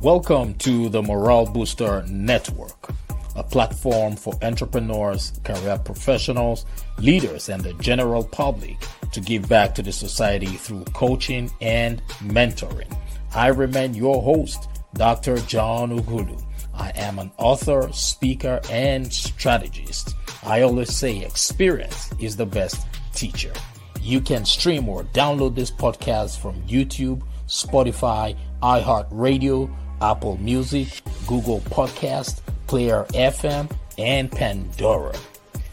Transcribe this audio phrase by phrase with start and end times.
[0.00, 2.90] Welcome to the Morale Booster Network,
[3.36, 6.66] a platform for entrepreneurs, career professionals,
[6.98, 8.76] leaders, and the general public
[9.12, 12.92] to give back to the society through coaching and mentoring.
[13.34, 15.36] I remain your host, Dr.
[15.38, 16.42] John Ughulu.
[16.74, 20.14] I am an author, speaker, and strategist.
[20.44, 23.52] I always say experience is the best teacher.
[24.00, 27.22] You can stream or download this podcast from YouTube,
[27.52, 35.14] Spotify, iHeartRadio, Apple Music, Google Podcast, Player FM, and Pandora.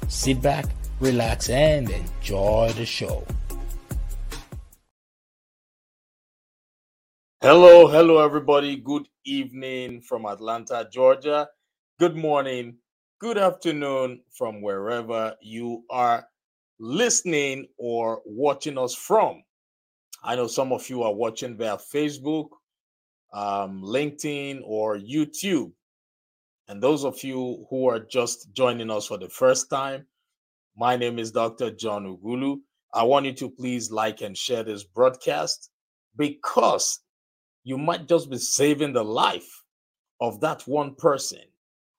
[0.09, 0.65] Sit back,
[0.99, 3.25] relax, and enjoy the show.
[7.41, 8.75] Hello, hello, everybody.
[8.75, 11.47] Good evening from Atlanta, Georgia.
[11.97, 12.75] Good morning,
[13.19, 16.27] good afternoon from wherever you are
[16.77, 19.43] listening or watching us from.
[20.23, 22.49] I know some of you are watching via Facebook,
[23.33, 25.71] um, LinkedIn, or YouTube.
[26.67, 30.05] And those of you who are just joining us for the first time,
[30.75, 31.71] my name is Dr.
[31.71, 32.57] John Ughulu.
[32.93, 35.69] I want you to please like and share this broadcast
[36.17, 36.99] because
[37.63, 39.63] you might just be saving the life
[40.21, 41.41] of that one person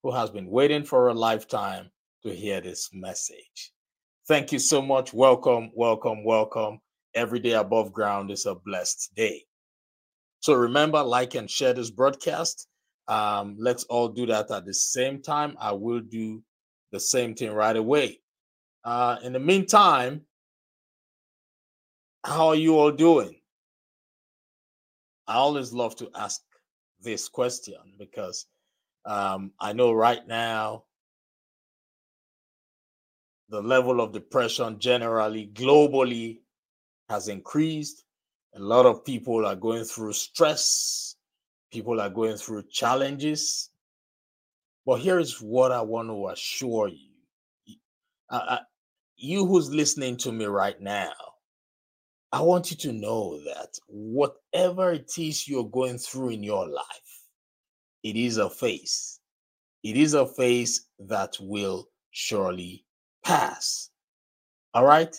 [0.03, 1.91] who has been waiting for a lifetime
[2.23, 3.73] to hear this message.
[4.29, 5.13] Thank you so much.
[5.13, 6.81] Welcome, welcome, welcome.
[7.15, 9.45] Every day above ground is a blessed day.
[10.41, 12.67] So remember, like and share this broadcast.
[13.09, 15.57] Um, let's all do that at the same time.
[15.61, 16.43] I will do
[16.93, 18.21] the same thing right away.
[18.85, 20.23] Uh, in the meantime,
[22.25, 23.37] how are you all doing?
[25.27, 26.41] I always love to ask
[27.01, 28.47] this question because
[29.05, 30.85] um, I know right now
[33.49, 36.39] the level of depression generally globally
[37.11, 38.05] has increased.
[38.55, 41.17] A lot of people are going through stress,
[41.73, 43.71] people are going through challenges.
[44.87, 47.11] But here is what I want to assure you.
[49.17, 51.13] you who's listening to me right now,
[52.33, 57.11] I want you to know that whatever it is you're going through in your life,
[58.03, 59.21] it is a phase.
[59.83, 62.85] It is a phase that will surely
[63.25, 63.91] pass.
[64.75, 65.15] All right.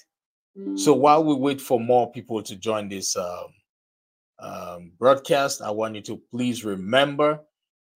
[0.76, 3.46] So while we wait for more people to join this um,
[4.40, 7.40] um, broadcast, I want you to please remember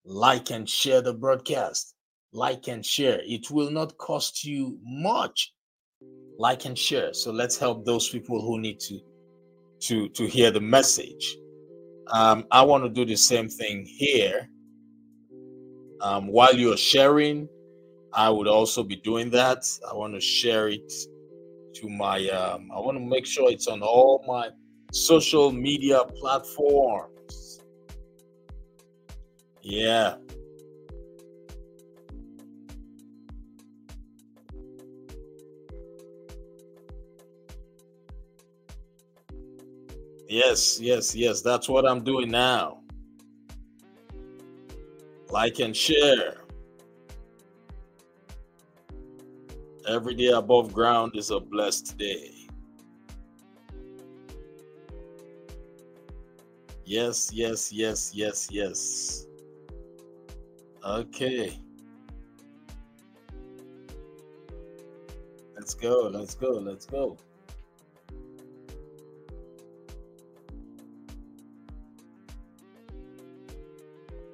[0.05, 1.95] like and share the broadcast.
[2.31, 3.21] Like and share.
[3.23, 5.53] It will not cost you much.
[6.37, 7.13] Like and share.
[7.13, 8.99] So let's help those people who need to
[9.81, 11.37] to to hear the message.
[12.11, 14.49] Um, I want to do the same thing here.
[16.01, 17.47] Um, while you're sharing,
[18.13, 19.65] I would also be doing that.
[19.89, 20.91] I want to share it
[21.75, 22.27] to my.
[22.29, 24.49] Um, I want to make sure it's on all my
[24.91, 27.59] social media platforms.
[29.61, 30.15] Yeah.
[40.27, 41.41] Yes, yes, yes.
[41.41, 42.79] That's what I'm doing now.
[45.29, 46.44] Like and share.
[49.87, 52.31] Every day above ground is a blessed day.
[56.85, 59.27] Yes, yes, yes, yes, yes.
[60.83, 61.59] Okay.
[65.55, 67.17] Let's go, let's go, let's go.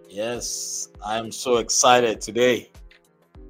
[0.09, 2.69] Yes, I'm so excited today.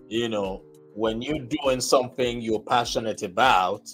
[0.10, 0.62] You know,
[1.02, 3.90] when you're doing something you're passionate about,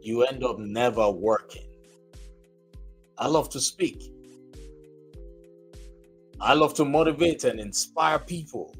[0.00, 1.66] you end up never working.
[3.18, 4.12] I love to speak.
[6.40, 8.76] I love to motivate and inspire people.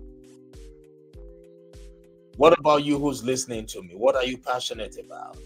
[2.37, 3.95] What about you who's listening to me?
[3.97, 5.43] What are you passionate about?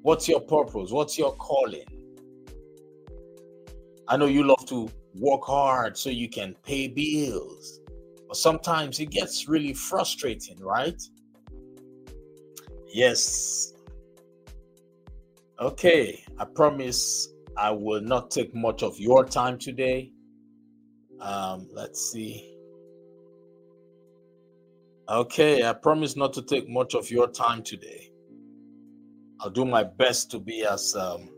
[0.00, 0.92] What's your purpose?
[0.92, 1.84] What's your calling?
[4.08, 7.80] I know you love to work hard so you can pay bills,
[8.34, 11.00] sometimes it gets really frustrating, right?
[12.92, 13.72] Yes.
[15.60, 20.12] Okay, I promise I will not take much of your time today.
[21.20, 22.50] Um, let's see.
[25.08, 28.10] Okay, I promise not to take much of your time today.
[29.40, 31.28] I'll do my best to be as um,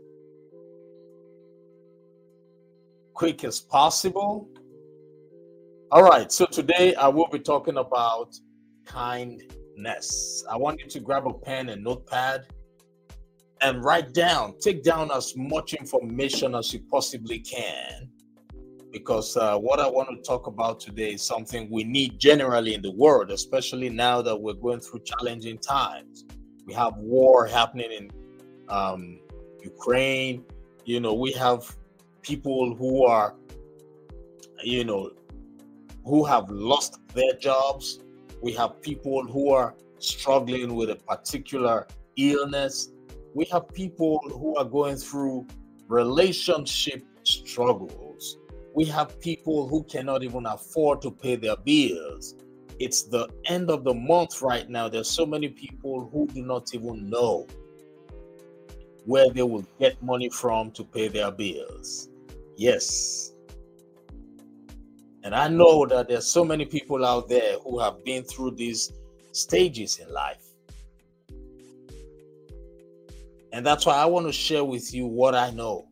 [3.13, 4.47] quick as possible.
[5.89, 8.37] All right, so today I will be talking about
[8.83, 10.43] kindness.
[10.51, 12.47] I want you to grab a pen and notepad
[13.61, 18.09] and write down, take down as much information as you possibly can.
[18.91, 22.81] Because uh, what I want to talk about today is something we need generally in
[22.81, 26.25] the world, especially now that we're going through challenging times.
[26.65, 28.11] We have war happening in
[28.67, 29.21] um,
[29.63, 30.43] Ukraine.
[30.83, 31.73] You know, we have
[32.23, 33.35] people who are,
[34.61, 35.11] you know,
[36.07, 37.99] who have lost their jobs.
[38.41, 42.89] We have people who are struggling with a particular illness.
[43.33, 45.47] We have people who are going through
[45.87, 48.37] relationship struggles.
[48.73, 52.35] We have people who cannot even afford to pay their bills.
[52.79, 54.87] It's the end of the month right now.
[54.87, 57.47] There's so many people who do not even know
[59.05, 62.09] where they will get money from to pay their bills.
[62.55, 63.33] Yes.
[65.27, 68.93] And I know that there's so many people out there who have been through these
[69.33, 70.41] stages in life.
[73.51, 75.89] And that's why I want to share with you what I know,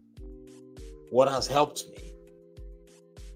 [1.10, 2.14] what has helped me.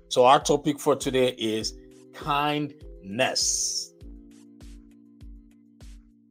[0.08, 1.78] So, our topic for today is
[2.14, 3.92] kindness.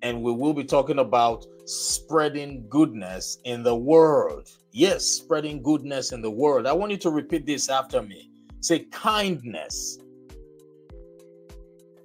[0.01, 4.49] And we will be talking about spreading goodness in the world.
[4.73, 6.67] Yes, spreading goodness in the world.
[6.67, 8.31] I want you to repeat this after me.
[8.61, 9.99] Say kindness.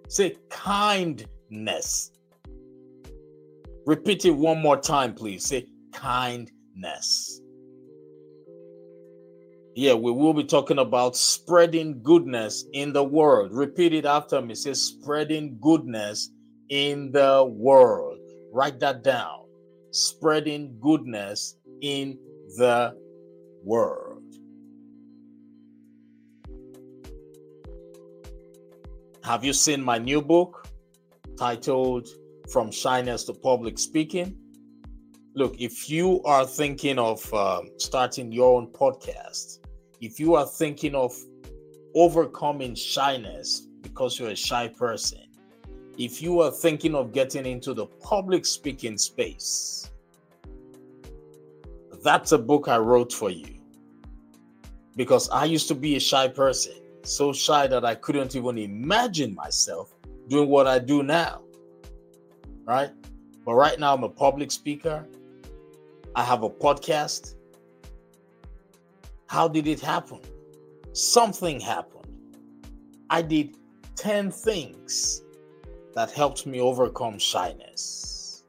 [0.08, 2.12] Say kindness.
[3.86, 5.46] Repeat it one more time, please.
[5.46, 7.42] Say kindness.
[9.76, 13.52] Yeah, we will be talking about spreading goodness in the world.
[13.54, 14.54] Repeat it after me.
[14.54, 16.30] Say spreading goodness
[16.70, 18.20] in the world.
[18.52, 19.44] Write that down
[19.94, 22.18] spreading goodness in
[22.58, 22.94] the
[23.64, 24.13] world.
[29.24, 30.68] Have you seen my new book
[31.38, 32.10] titled
[32.52, 34.36] From Shyness to Public Speaking?
[35.34, 39.60] Look, if you are thinking of uh, starting your own podcast,
[40.02, 41.16] if you are thinking of
[41.96, 45.22] overcoming shyness because you're a shy person,
[45.98, 49.90] if you are thinking of getting into the public speaking space,
[52.04, 53.56] that's a book I wrote for you.
[54.98, 59.36] Because I used to be a shy person, so shy that I couldn't even imagine
[59.36, 59.94] myself
[60.30, 61.42] doing what I do now.
[62.66, 62.92] Right?
[63.46, 65.06] But right now, I'm a public speaker.
[66.16, 67.36] I have a podcast.
[69.28, 70.20] How did it happen?
[70.94, 72.08] Something happened.
[73.10, 73.58] I did
[73.96, 75.24] 10 things
[75.94, 78.46] that helped me overcome shyness.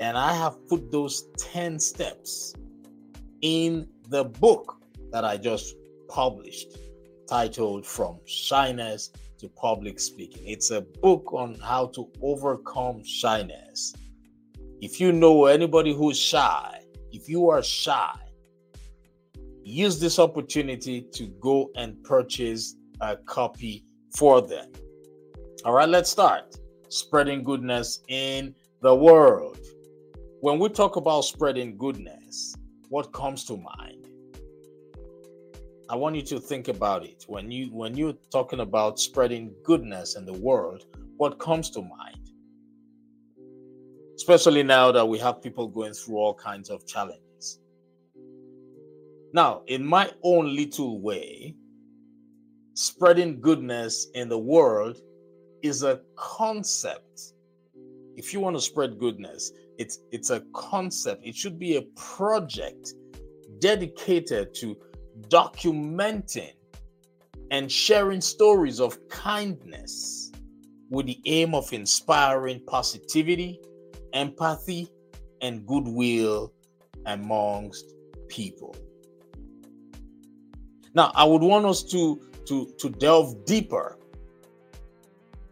[0.00, 2.54] And I have put those 10 steps
[3.42, 4.80] in the book
[5.12, 5.76] that I just
[6.08, 6.76] published
[7.26, 10.46] titled From Shyness to Public Speaking.
[10.46, 13.94] It's a book on how to overcome shyness.
[14.80, 16.80] If you know anybody who's shy,
[17.12, 18.14] if you are shy,
[19.62, 23.84] use this opportunity to go and purchase a copy
[24.16, 24.70] for them.
[25.64, 26.56] All right, let's start
[26.88, 29.58] spreading goodness in the world.
[30.40, 32.54] When we talk about spreading goodness,
[32.90, 34.03] what comes to mind?
[35.90, 37.24] I want you to think about it.
[37.26, 40.84] When you when you're talking about spreading goodness in the world,
[41.18, 42.30] what comes to mind?
[44.16, 47.60] Especially now that we have people going through all kinds of challenges.
[49.34, 51.54] Now, in my own little way,
[52.74, 55.00] spreading goodness in the world
[55.62, 57.34] is a concept.
[58.16, 61.26] If you want to spread goodness, it's it's a concept.
[61.26, 62.94] It should be a project
[63.58, 64.76] dedicated to
[65.28, 66.52] documenting
[67.50, 70.32] and sharing stories of kindness
[70.90, 73.60] with the aim of inspiring positivity,
[74.12, 74.88] empathy,
[75.40, 76.52] and goodwill
[77.06, 77.94] amongst
[78.28, 78.74] people.
[80.94, 83.98] Now, I would want us to, to, to delve deeper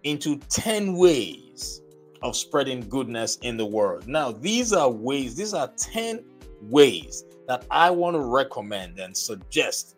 [0.04, 1.82] into 10 ways
[2.22, 4.06] of spreading goodness in the world.
[4.06, 6.24] Now, these are ways, these are 10
[6.62, 9.96] ways that I want to recommend and suggest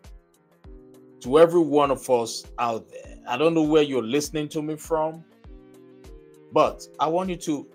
[1.21, 3.17] to every one of us out there.
[3.27, 5.23] I don't know where you're listening to me from,
[6.51, 7.67] but I want you to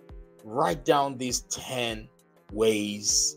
[0.44, 2.08] write down these 10
[2.52, 3.36] ways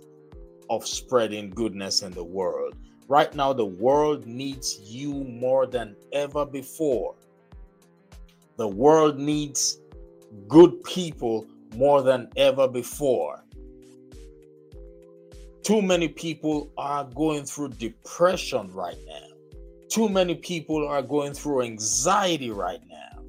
[0.70, 2.76] of spreading goodness in the world.
[3.08, 7.16] Right now, the world needs you more than ever before.
[8.58, 9.80] The world needs
[10.48, 13.44] good people more than ever before.
[15.64, 19.28] Too many people are going through depression right now.
[19.90, 23.24] Too many people are going through anxiety right now.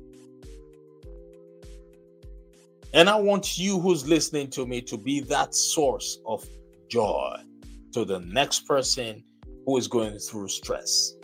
[2.93, 6.45] And I want you who's listening to me to be that source of
[6.88, 7.37] joy
[7.93, 9.23] to the next person
[9.64, 11.14] who is going through stress.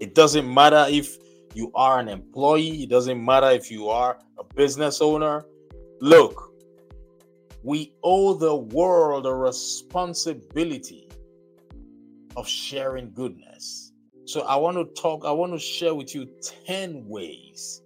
[0.00, 1.16] It doesn't matter if
[1.54, 5.44] you are an employee, it doesn't matter if you are a business owner.
[6.00, 6.51] Look,
[7.62, 11.08] we owe the world a responsibility
[12.36, 13.92] of sharing goodness.
[14.24, 16.28] So I want to talk, I want to share with you
[16.66, 17.82] 10 ways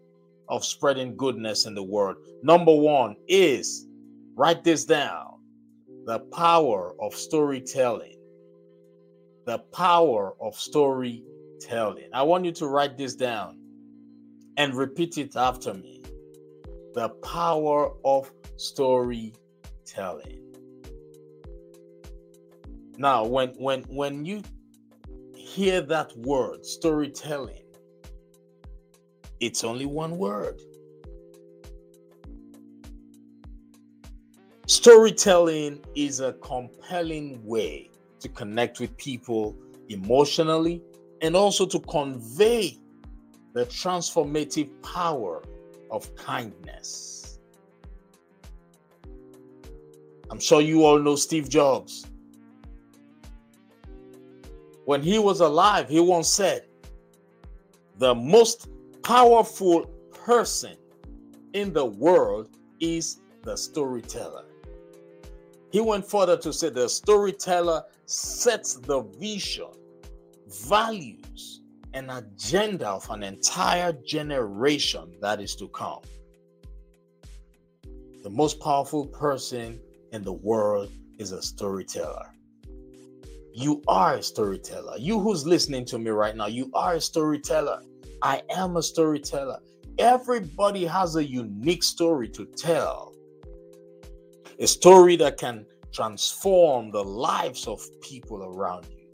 [0.48, 2.16] of spreading goodness in the world.
[2.42, 3.86] Number one is
[4.34, 5.40] write this down
[6.06, 8.16] the power of storytelling.
[9.44, 12.08] The power of storytelling.
[12.12, 13.58] I want you to write this down
[14.56, 16.02] and repeat it after me.
[16.94, 19.45] The power of storytelling.
[22.98, 24.42] Now, when when when you
[25.34, 27.62] hear that word storytelling,
[29.40, 30.60] it's only one word.
[34.66, 37.90] Storytelling is a compelling way
[38.20, 39.56] to connect with people
[39.88, 40.82] emotionally
[41.22, 42.78] and also to convey
[43.52, 45.42] the transformative power
[45.90, 47.15] of kindness.
[50.30, 52.06] I'm sure you all know Steve Jobs.
[54.84, 56.66] When he was alive, he once said,
[57.98, 58.68] The most
[59.02, 60.76] powerful person
[61.52, 64.44] in the world is the storyteller.
[65.70, 69.70] He went further to say the storyteller sets the vision,
[70.48, 71.60] values,
[71.92, 76.00] and agenda of an entire generation that is to come.
[78.22, 79.80] The most powerful person
[80.12, 82.32] in the world is a storyteller.
[83.52, 84.98] You are a storyteller.
[84.98, 87.80] You who's listening to me right now, you are a storyteller.
[88.22, 89.58] I am a storyteller.
[89.98, 93.14] Everybody has a unique story to tell,
[94.58, 99.06] a story that can transform the lives of people around you.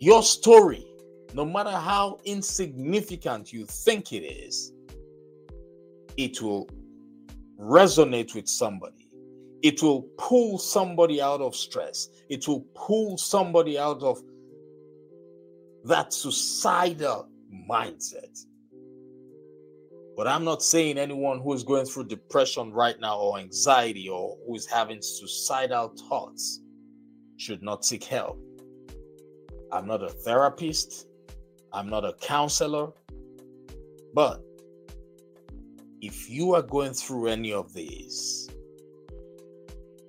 [0.00, 0.84] Your story,
[1.34, 4.72] no matter how insignificant you think it is,
[6.16, 6.68] it will
[7.62, 9.08] resonate with somebody.
[9.62, 12.08] It will pull somebody out of stress.
[12.28, 14.20] It will pull somebody out of
[15.84, 17.28] that suicidal
[17.70, 18.44] mindset.
[20.16, 24.36] But I'm not saying anyone who is going through depression right now or anxiety or
[24.46, 26.60] who is having suicidal thoughts
[27.36, 28.38] should not seek help.
[29.70, 31.06] I'm not a therapist,
[31.72, 32.90] I'm not a counselor,
[34.12, 34.42] but
[36.02, 38.50] if you are going through any of these,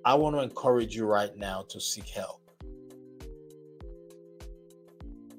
[0.04, 2.40] I want to encourage you right now to seek help.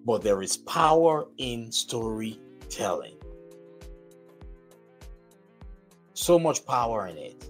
[0.06, 3.18] But there is power in storytelling.
[6.14, 7.50] So much power in it.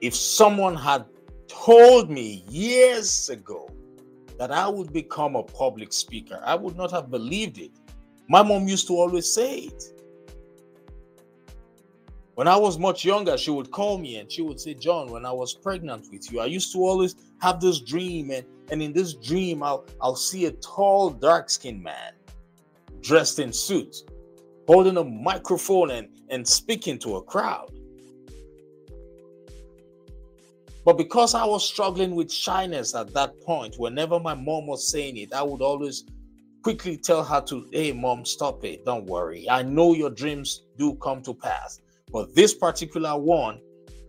[0.00, 1.04] If someone had
[1.48, 3.71] told me years ago
[4.38, 7.72] that I would become a public speaker, I would not have believed it.
[8.28, 9.84] My mom used to always say it.
[12.34, 15.26] When I was much younger, she would call me and she would say, John, when
[15.26, 18.92] I was pregnant with you, I used to always have this dream, and, and in
[18.92, 22.14] this dream, I'll, I'll see a tall, dark skinned man
[23.02, 24.04] dressed in suits,
[24.66, 27.70] holding a microphone and, and speaking to a crowd.
[30.84, 35.16] But because I was struggling with shyness at that point, whenever my mom was saying
[35.16, 36.04] it, I would always
[36.62, 38.84] quickly tell her to, hey, mom, stop it.
[38.84, 39.48] Don't worry.
[39.48, 41.80] I know your dreams do come to pass,
[42.12, 43.60] but this particular one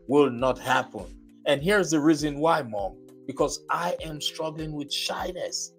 [0.08, 1.06] will not happen.
[1.46, 5.74] And here's the reason why, mom because I am struggling with shyness.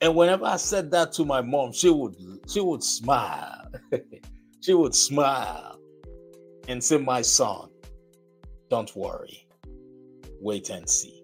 [0.00, 2.16] And whenever I said that to my mom, she would
[2.48, 3.72] she would smile.
[4.60, 5.78] she would smile
[6.68, 7.67] and say, "My son,
[8.68, 9.46] don't worry.
[10.40, 11.22] Wait and see."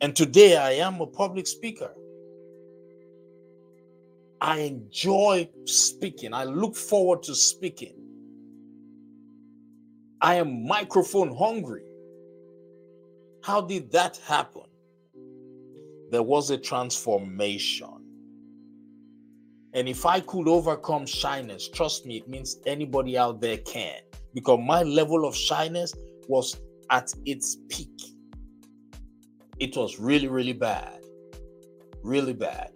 [0.00, 1.94] And today I am a public speaker.
[4.40, 6.32] I enjoy speaking.
[6.32, 7.94] I look forward to speaking.
[10.20, 11.84] I am microphone hungry.
[13.42, 14.68] How did that happen?
[16.10, 17.88] there was a transformation.
[19.74, 24.00] And if I could overcome shyness, trust me, it means anybody out there can.
[24.38, 25.92] Because my level of shyness
[26.28, 27.90] was at its peak.
[29.58, 31.00] It was really, really bad.
[32.04, 32.70] Really bad.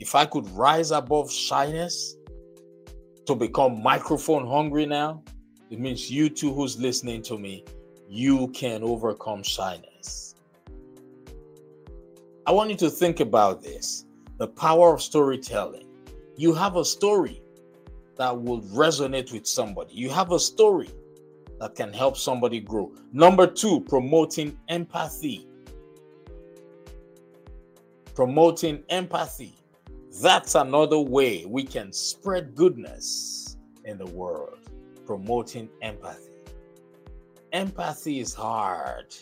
[0.00, 2.16] If I could rise above shyness
[3.26, 5.22] to become microphone hungry now,
[5.68, 7.62] it means you too, who's listening to me,
[8.08, 10.34] you can overcome shyness.
[12.46, 14.06] I want you to think about this.
[14.38, 15.86] The power of storytelling.
[16.36, 17.42] You have a story
[18.16, 19.92] that will resonate with somebody.
[19.92, 20.88] You have a story
[21.62, 22.90] that can help somebody grow.
[23.12, 25.46] Number two, promoting empathy.
[28.16, 29.54] Promoting empathy.
[30.20, 34.58] That's another way we can spread goodness in the world.
[35.06, 36.32] Promoting empathy.
[37.52, 39.14] Empathy is hard.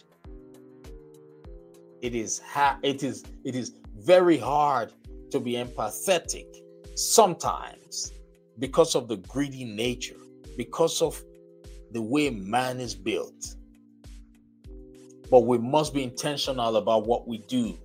[2.00, 4.94] It is ha- it is it is very hard
[5.30, 6.46] to be empathetic
[6.94, 8.12] sometimes
[8.58, 10.16] because of the greedy nature,
[10.56, 11.22] because of
[11.92, 13.56] the way man is built.
[15.30, 17.78] But we must be intentional about what we do.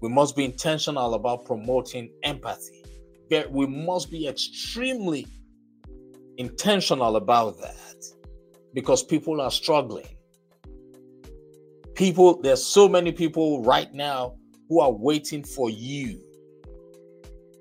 [0.00, 2.84] We must be intentional about promoting empathy.
[3.50, 5.26] We must be extremely
[6.36, 8.04] intentional about that
[8.74, 10.06] because people are struggling.
[11.94, 14.34] People, there's so many people right now
[14.68, 16.20] who are waiting for you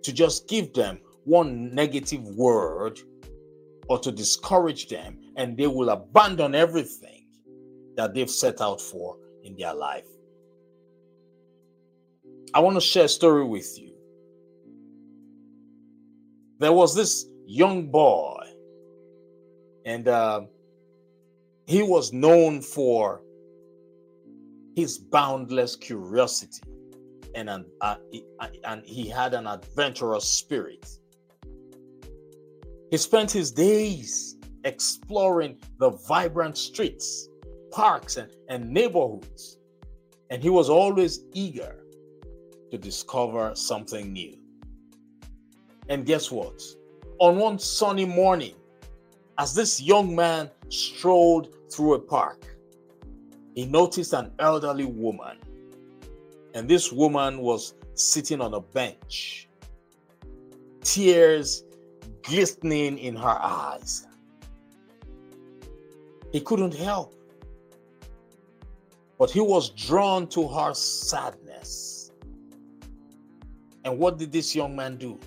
[0.01, 2.99] to just give them one negative word
[3.89, 7.25] or to discourage them, and they will abandon everything
[7.95, 10.05] that they've set out for in their life.
[12.53, 13.95] I want to share a story with you.
[16.59, 18.43] There was this young boy,
[19.85, 20.41] and uh,
[21.67, 23.21] he was known for
[24.75, 26.61] his boundless curiosity
[27.33, 27.95] and an, uh,
[28.65, 30.85] and he had an adventurous spirit.
[32.91, 37.29] He spent his days exploring the vibrant streets,
[37.71, 39.57] parks, and, and neighborhoods,
[40.29, 41.83] and he was always eager
[42.71, 44.37] to discover something new.
[45.87, 46.61] And guess what?
[47.19, 48.55] On one sunny morning,
[49.37, 52.45] as this young man strolled through a park,
[53.55, 55.37] he noticed an elderly woman.
[56.53, 59.47] And this woman was sitting on a bench,
[60.81, 61.63] tears
[62.21, 64.07] glistening in her eyes.
[66.31, 67.15] He couldn't help,
[69.17, 72.11] but he was drawn to her sadness.
[73.83, 75.19] And what did this young man do?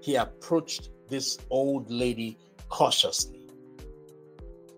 [0.00, 2.38] He approached this old lady
[2.68, 3.40] cautiously.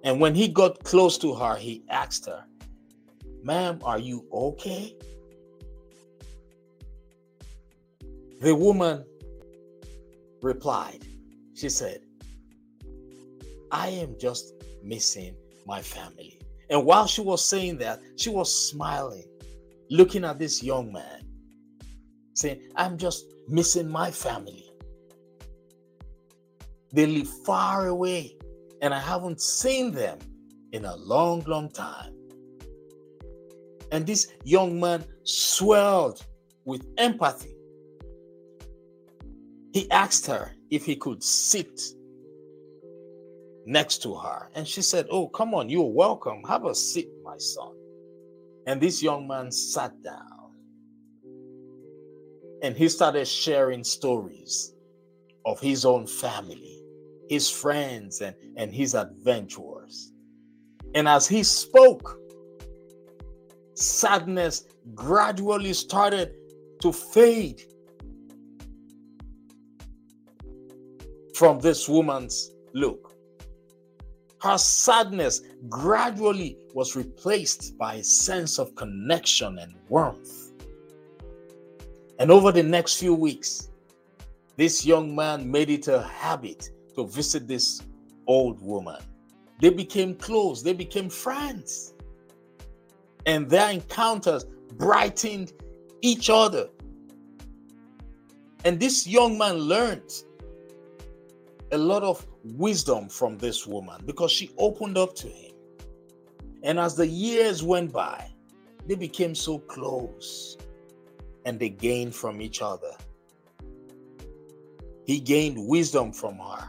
[0.05, 2.45] And when he got close to her, he asked her,
[3.43, 4.97] Ma'am, are you okay?
[8.41, 9.05] The woman
[10.41, 11.05] replied,
[11.55, 12.01] She said,
[13.71, 14.58] I am just
[14.89, 16.41] missing my family.
[16.71, 19.25] And while she was saying that, she was smiling,
[19.91, 21.23] looking at this young man,
[22.35, 24.65] saying, I'm just missing my family.
[26.93, 28.37] They live far away,
[28.81, 30.19] and I haven't seen them
[30.73, 32.15] in a long, long time.
[33.93, 36.25] And this young man swelled
[36.65, 37.55] with empathy.
[39.73, 41.81] He asked her if he could sit
[43.69, 44.51] next to her.
[44.55, 46.43] And she said, Oh, come on, you're welcome.
[46.49, 47.75] Have a seat, my son.
[48.67, 50.53] And this young man sat down
[52.63, 54.75] and he started sharing stories
[55.45, 56.83] of his own family,
[57.29, 60.13] his friends, and, and his adventures.
[60.95, 62.19] And as he spoke,
[63.75, 66.35] sadness gradually started
[66.83, 67.63] to fade
[71.35, 73.08] from this woman's look.
[74.41, 80.53] Her sadness gradually was replaced by a sense of connection and warmth.
[82.19, 83.71] And over the next few weeks,
[84.57, 87.83] this young man made it a habit to visit this
[88.27, 89.01] old woman.
[89.61, 91.95] They became close, they became friends
[93.29, 94.47] and their encounters
[94.79, 95.53] brightened
[96.01, 96.69] each other.
[98.65, 100.11] And this young man learned
[101.71, 105.53] a lot of wisdom from this woman because she opened up to him.
[106.63, 108.31] And as the years went by,
[108.87, 110.57] they became so close
[111.45, 112.93] and they gained from each other.
[115.07, 116.69] He gained wisdom from her.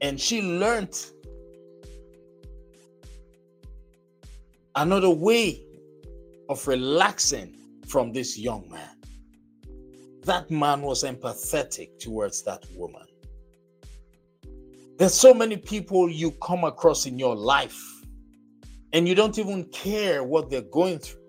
[0.00, 0.98] And she learned
[4.74, 5.62] another way
[6.48, 8.96] of relaxing from this young man.
[10.24, 13.06] That man was empathetic towards that woman.
[15.02, 17.82] There's so many people you come across in your life,
[18.92, 21.24] and you don't even care what they're going through.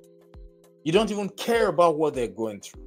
[0.83, 2.83] You don't even care about what they're going through.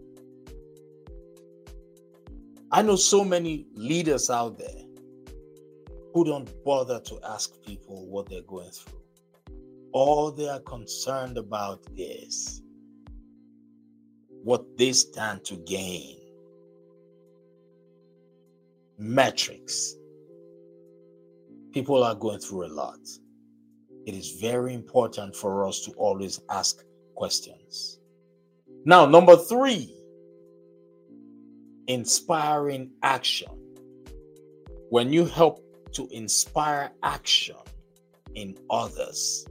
[2.71, 4.85] I know so many leaders out there
[6.15, 9.01] who don't bother to ask people what they're going through.
[9.91, 12.63] All they are concerned about is
[14.45, 16.21] what they stand to gain.
[18.97, 19.97] Metrics.
[21.77, 23.01] People are going through a lot.
[24.07, 26.83] It is very important for us to always ask
[27.15, 28.01] questions.
[28.87, 29.95] Now, number three,
[31.87, 33.49] inspiring action.
[34.89, 35.61] When you help
[35.93, 37.57] to inspire action
[38.35, 39.47] in others,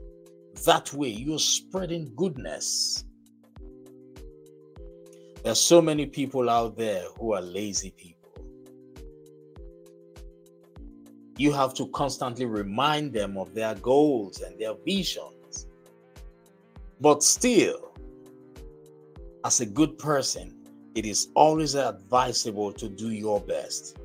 [0.64, 3.04] that way you're spreading goodness.
[5.44, 8.15] There's so many people out there who are lazy people.
[11.36, 15.66] You have to constantly remind them of their goals and their visions.
[17.00, 17.92] But still,
[19.44, 20.56] as a good person,
[20.94, 23.98] it is always advisable to do your best.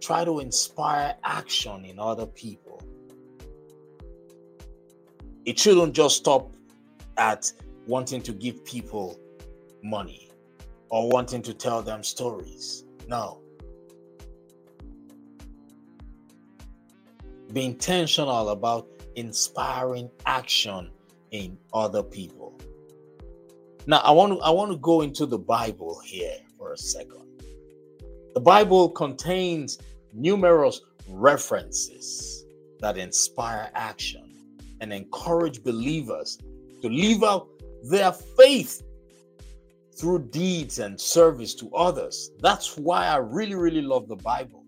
[0.00, 2.80] Try to inspire action in other people.
[5.46, 6.52] It shouldn't just stop
[7.16, 7.50] at
[7.86, 9.18] wanting to give people
[9.82, 10.30] money
[10.90, 12.84] or wanting to tell them stories.
[13.08, 13.40] No.
[17.52, 20.90] Be intentional about inspiring action
[21.30, 22.58] in other people.
[23.86, 27.22] Now, I want to I want to go into the Bible here for a second.
[28.34, 29.78] The Bible contains
[30.12, 32.44] numerous references
[32.80, 34.36] that inspire action
[34.80, 36.38] and encourage believers
[36.82, 37.48] to live out
[37.82, 38.82] their faith
[39.96, 42.30] through deeds and service to others.
[42.40, 44.59] That's why I really, really love the Bible.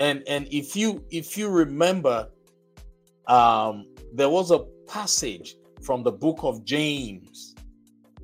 [0.00, 2.28] And and if you if you remember,
[3.26, 7.54] um, there was a passage from the book of James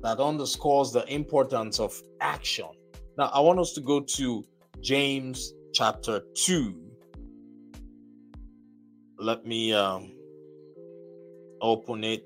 [0.01, 2.69] that underscores the importance of action.
[3.17, 4.43] Now, I want us to go to
[4.81, 6.81] James chapter 2.
[9.17, 10.13] Let me um,
[11.61, 12.25] open it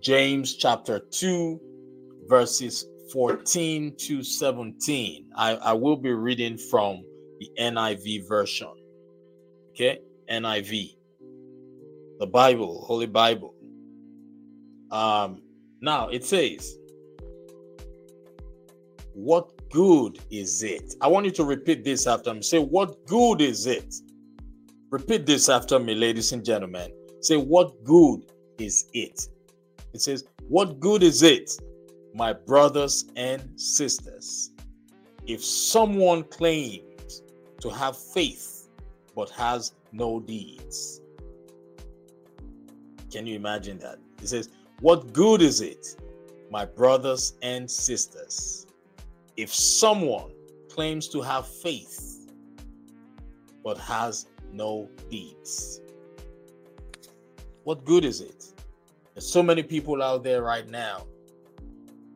[0.00, 1.60] James chapter 2,
[2.26, 5.30] verses 14 to 17.
[5.36, 7.02] I, I will be reading from
[7.38, 8.79] the NIV version.
[9.80, 9.98] Okay,
[10.30, 10.94] NIV,
[12.18, 13.54] the Bible, Holy Bible.
[14.90, 15.40] Um,
[15.80, 16.76] now it says,
[19.14, 20.96] What good is it?
[21.00, 22.42] I want you to repeat this after me.
[22.42, 23.94] Say, What good is it?
[24.90, 26.92] Repeat this after me, ladies and gentlemen.
[27.22, 28.26] Say, What good
[28.58, 29.28] is it?
[29.94, 31.52] It says, What good is it,
[32.14, 34.50] my brothers and sisters,
[35.26, 37.22] if someone claims
[37.62, 38.59] to have faith
[39.14, 41.00] but has no deeds?
[43.10, 43.98] Can you imagine that?
[44.20, 45.96] He says, What good is it,
[46.50, 48.66] my brothers and sisters,
[49.36, 50.30] if someone
[50.68, 52.30] claims to have faith
[53.64, 55.80] but has no deeds?
[57.64, 58.46] What good is it?
[59.14, 61.06] There's so many people out there right now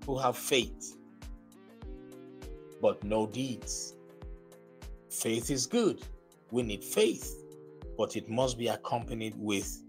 [0.07, 0.97] who have faith,
[2.81, 3.95] but no deeds.
[5.11, 6.03] Faith is good.
[6.51, 7.37] We need faith,
[7.97, 9.83] but it must be accompanied with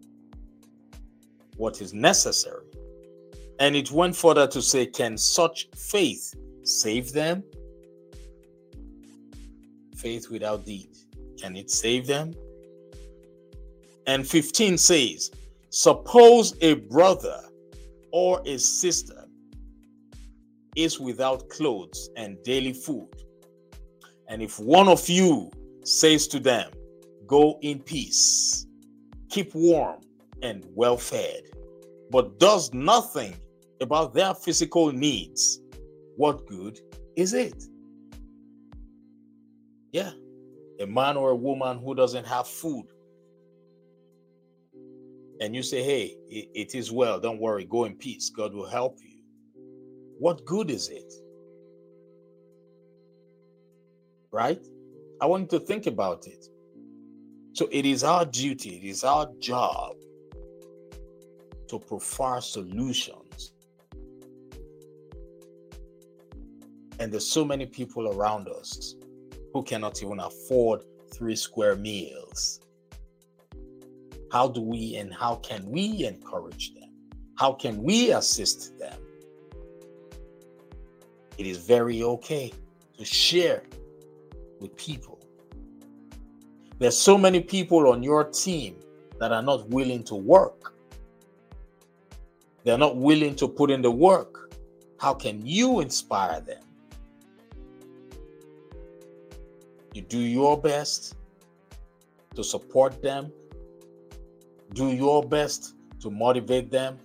[1.58, 2.66] what is necessary.
[3.60, 7.44] And it went further to say, Can such faith save them?
[9.96, 10.90] Faith without deed,
[11.40, 12.34] can it save them?
[14.08, 15.32] And 15 says,
[15.70, 17.42] Suppose a brother
[18.12, 19.26] or a sister
[20.76, 23.10] is without clothes and daily food,
[24.28, 25.50] and if one of you
[25.88, 26.72] says to them,
[27.28, 28.68] Go in peace,
[29.30, 30.02] keep warm
[30.42, 31.42] and well fed,
[32.12, 33.36] but does nothing
[33.82, 35.60] about their physical needs,
[36.18, 36.80] what good
[37.16, 37.64] is it?
[39.92, 40.12] Yeah,
[40.80, 42.86] a man or a woman who doesn't have food
[45.42, 48.68] and you say, hey, it, it is well, don't worry, go in peace, God will
[48.68, 49.22] help you,
[50.18, 51.14] what good is it?
[54.32, 54.66] Right?
[55.22, 56.48] I want you to think about it.
[57.54, 59.96] So it is our duty, it is our job
[61.70, 63.54] to provide solutions.
[67.00, 68.96] And there's so many people around us
[69.54, 72.60] who cannot even afford three square meals.
[74.32, 76.90] How do we and how can we encourage them?
[77.38, 79.00] How can we assist them?
[81.38, 82.52] It is very okay
[82.98, 83.64] to share
[84.60, 85.20] with people.
[86.80, 88.76] There's so many people on your team
[89.20, 90.74] that are not willing to work.
[92.64, 94.54] They're not willing to put in the work.
[95.00, 96.64] How can you inspire them?
[99.94, 101.16] You do your best
[102.36, 103.32] to support them
[104.74, 107.00] do your best to motivate them,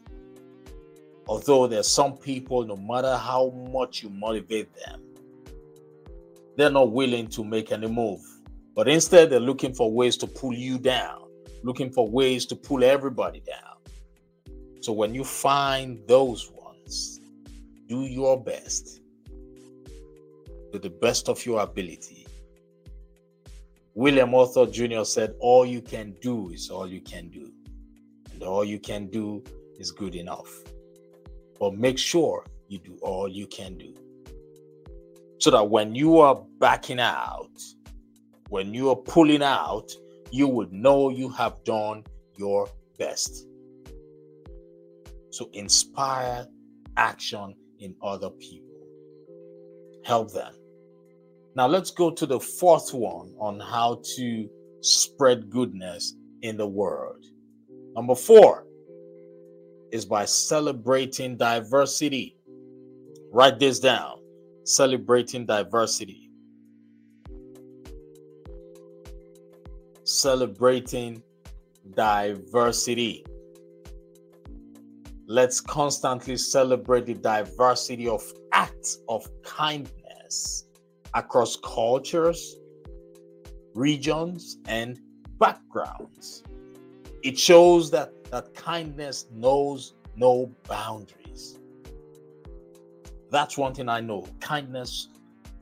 [1.30, 5.00] Although there's some people, no matter how much you motivate them,
[6.60, 8.20] they're not willing to make any move.
[8.74, 11.22] But instead, they're looking for ways to pull you down,
[11.62, 13.76] looking for ways to pull everybody down.
[14.80, 17.20] So when you find those ones,
[17.88, 19.00] do your best
[20.72, 22.26] to the best of your ability.
[23.94, 25.04] William Arthur Jr.
[25.04, 27.52] said, All you can do is all you can do.
[28.32, 29.42] And all you can do
[29.78, 30.50] is good enough.
[31.58, 33.94] But make sure you do all you can do.
[35.40, 37.50] So that when you are backing out,
[38.50, 39.90] when you are pulling out,
[40.30, 42.04] you would know you have done
[42.36, 43.46] your best.
[45.30, 46.46] So inspire
[46.96, 48.86] action in other people.
[50.04, 50.52] Help them.
[51.54, 54.48] Now let's go to the fourth one on how to
[54.82, 57.24] spread goodness in the world.
[57.94, 58.66] Number four,
[59.92, 62.36] is by celebrating diversity.
[63.32, 64.19] Write this down
[64.64, 66.30] celebrating diversity.
[70.04, 71.22] Celebrating
[71.94, 73.24] diversity.
[75.26, 80.64] Let's constantly celebrate the diversity of acts of kindness
[81.14, 82.56] across cultures,
[83.74, 84.98] regions, and
[85.38, 86.42] backgrounds.
[87.22, 91.58] It shows that that kindness knows no boundaries.
[93.30, 94.26] That's one thing I know.
[94.40, 95.08] Kindness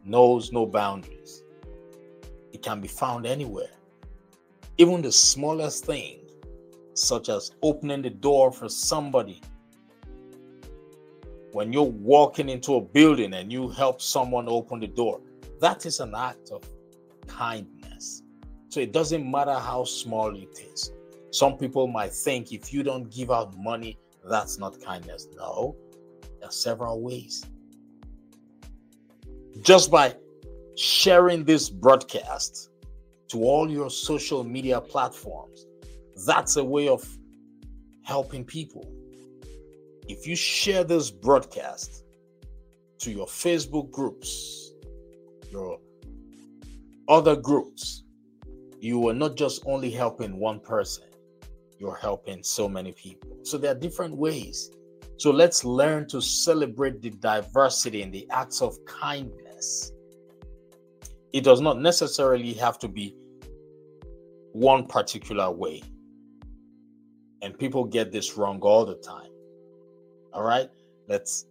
[0.04, 1.42] knows no boundaries.
[2.52, 3.70] It can be found anywhere.
[4.78, 6.20] Even the smallest thing,
[6.94, 9.42] such as opening the door for somebody.
[11.52, 15.20] When you're walking into a building and you help someone open the door,
[15.60, 16.62] that is an act of
[17.26, 18.22] kindness.
[18.68, 20.92] So it doesn't matter how small it is.
[21.30, 25.28] Some people might think if you don't give out money, that's not kindness.
[25.36, 25.76] No,
[26.38, 27.44] there are several ways.
[29.62, 30.14] Just by
[30.76, 32.70] sharing this broadcast
[33.28, 35.66] to all your social media platforms,
[36.26, 37.06] that's a way of
[38.04, 38.90] helping people.
[40.08, 42.04] If you share this broadcast
[43.00, 44.72] to your Facebook groups,
[45.50, 45.78] your
[47.08, 48.04] other groups,
[48.80, 51.04] you are not just only helping one person,
[51.78, 53.38] you're helping so many people.
[53.42, 54.70] So there are different ways.
[55.18, 59.47] So let's learn to celebrate the diversity and the acts of kindness.
[61.32, 63.14] It does not necessarily have to be
[64.52, 65.82] one particular way.
[67.42, 69.30] And people get this wrong all the time.
[70.32, 70.68] All right?
[71.08, 71.46] Let's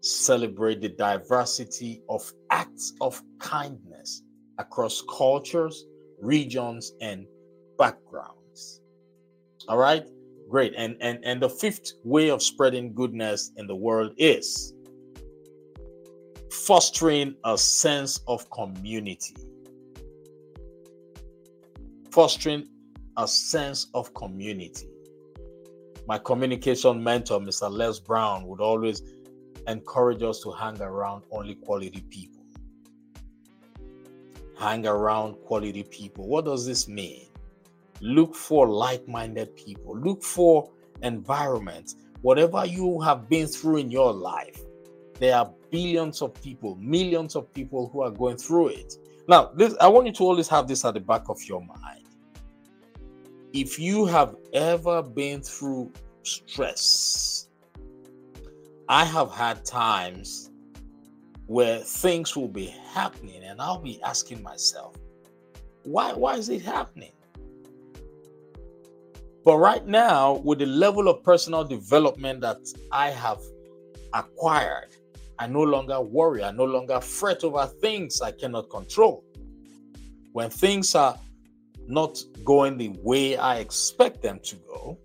[0.00, 4.22] celebrate the diversity of acts of kindness
[4.58, 5.86] across cultures,
[6.20, 7.26] regions, and
[7.78, 8.80] backgrounds.
[9.68, 10.04] All right,
[10.50, 10.74] great.
[10.76, 14.74] And and and the fifth way of spreading goodness in the world is
[16.52, 19.34] fostering a sense of community.
[22.10, 22.68] Fostering
[23.16, 24.86] a sense of community.
[26.06, 27.70] My communication mentor, Mr.
[27.70, 29.02] Les Brown, would always
[29.66, 32.44] encourage us to hang around only quality people.
[34.58, 36.28] Hang around quality people.
[36.28, 37.28] What does this mean?
[38.02, 40.70] Look for like minded people, look for
[41.02, 41.96] environments.
[42.20, 44.62] Whatever you have been through in your life,
[45.22, 48.96] there are billions of people, millions of people who are going through it.
[49.28, 52.06] Now, this, I want you to always have this at the back of your mind.
[53.52, 55.92] If you have ever been through
[56.24, 57.46] stress,
[58.88, 60.50] I have had times
[61.46, 64.96] where things will be happening and I'll be asking myself,
[65.84, 67.12] why why is it happening?
[69.44, 72.58] But right now, with the level of personal development that
[72.90, 73.38] I have
[74.12, 74.96] acquired,
[75.38, 76.44] I no longer worry.
[76.44, 79.24] I no longer fret over things I cannot control.
[80.32, 81.18] When things are
[81.86, 84.98] not going the way I expect them to go,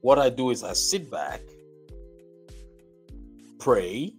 [0.00, 1.40] what I do is I sit back,
[3.58, 4.12] pray,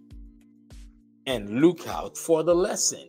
[1.26, 3.06] and look out for the lesson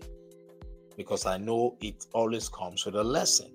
[0.97, 3.51] because I know it always comes with a lesson.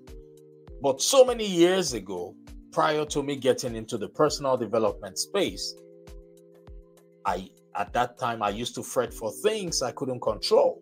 [0.81, 2.35] But so many years ago,
[2.71, 5.75] prior to me getting into the personal development space,
[7.25, 10.81] I at that time I used to fret for things I couldn't control.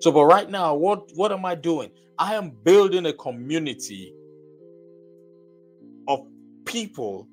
[0.00, 1.90] So, but right now, what what am I doing?
[2.18, 4.14] I am building a community
[6.08, 6.26] of
[6.64, 7.28] people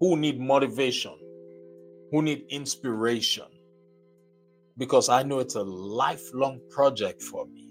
[0.00, 1.14] who need motivation,
[2.10, 3.46] who need inspiration,
[4.76, 7.68] because I know it's a lifelong project for me.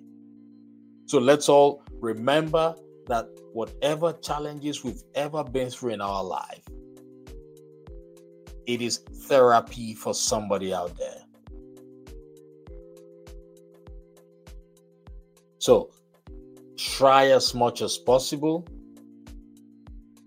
[1.07, 2.75] So let's all remember
[3.07, 6.63] that whatever challenges we've ever been through in our life,
[8.65, 11.21] it is therapy for somebody out there.
[15.59, 15.91] So
[16.77, 18.67] try as much as possible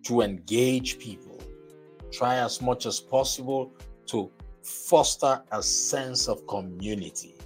[0.04, 1.40] to engage people.
[2.10, 3.72] Try as much as possible
[4.06, 4.30] to
[4.62, 7.36] foster a sense of community.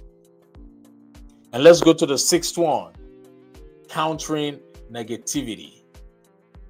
[1.51, 2.93] And let's go to the sixth one
[3.89, 4.59] countering
[4.93, 5.83] negativity.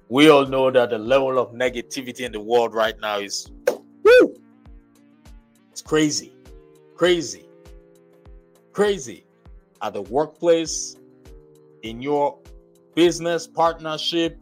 [0.08, 4.34] We all know that the level of negativity in the world right now is woo,
[5.70, 6.32] it's crazy,
[6.96, 7.46] crazy,
[8.72, 9.24] crazy.
[9.82, 10.96] At the workplace,
[11.82, 12.38] in your
[12.94, 14.38] business partnership,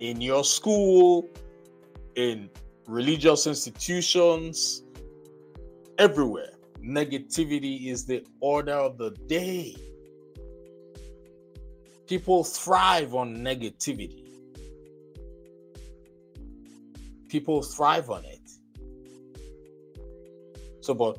[0.00, 1.28] in your school,
[2.16, 2.50] in
[2.88, 4.82] religious institutions,
[5.98, 6.50] everywhere.
[6.82, 9.76] Negativity is the order of the day.
[12.06, 14.24] People thrive on negativity.
[17.28, 18.40] People thrive on it.
[20.80, 21.18] So, but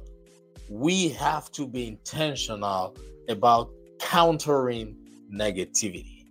[0.69, 2.95] we have to be intentional
[3.29, 4.95] about countering
[5.33, 6.27] negativity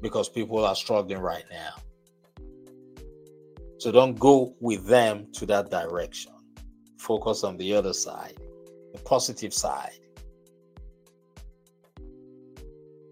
[0.00, 1.74] because people are struggling right now.
[3.78, 6.32] So don't go with them to that direction.
[6.98, 8.34] Focus on the other side,
[8.92, 9.98] the positive side.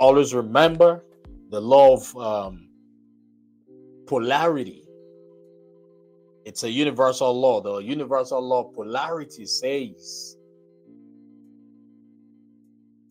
[0.04, 1.02] Always remember
[1.48, 2.68] the law of um,
[4.06, 4.86] polarity.
[6.44, 7.62] It's a universal law.
[7.62, 10.36] The universal law of polarity says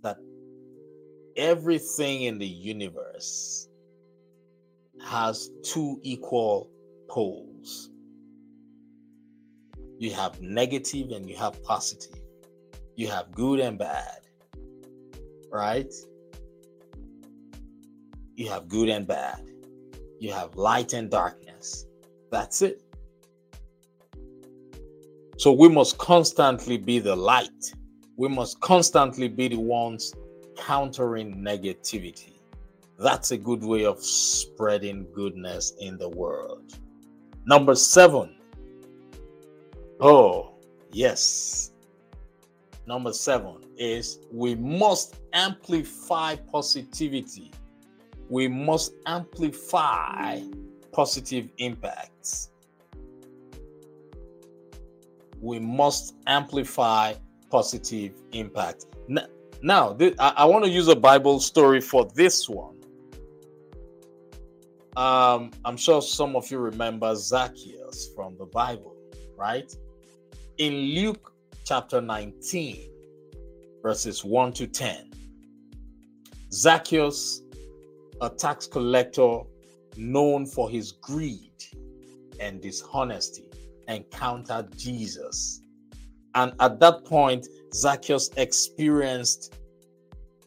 [0.04, 0.18] that
[1.36, 3.68] everything in the universe
[5.02, 6.70] has two equal
[7.10, 7.90] poles.
[9.98, 12.22] You have negative and you have positive.
[12.96, 14.20] You have good and bad.
[15.52, 15.92] Right?
[18.36, 19.42] You have good and bad.
[20.20, 21.86] You have light and darkness.
[22.32, 22.82] That's it.
[25.38, 27.74] So we must constantly be the light
[28.16, 30.14] we must constantly be the ones
[30.58, 32.34] countering negativity.
[33.00, 36.78] That's a good way of spreading goodness in the world.
[37.46, 38.36] Number seven.
[40.00, 40.54] Oh,
[40.92, 41.72] yes.
[42.86, 47.52] Number seven is we must amplify positivity.
[48.30, 50.42] We must amplify
[50.92, 52.50] positive impacts.
[55.42, 57.16] We must amplify
[57.50, 58.86] positive impact.
[59.62, 62.76] Now, I, I want to use a Bible story for this one.
[64.96, 68.96] Um, I'm sure some of you remember Zacchaeus from the Bible,
[69.38, 69.76] right?
[70.60, 71.34] In Luke
[71.64, 72.90] chapter 19,
[73.82, 75.12] verses 1 to 10,
[76.52, 77.42] Zacchaeus,
[78.24, 79.40] a tax collector
[79.98, 81.52] known for his greed
[82.40, 83.50] and dishonesty,
[83.88, 85.64] encountered Jesus
[86.36, 89.56] and at that point, Zacchaeus experienced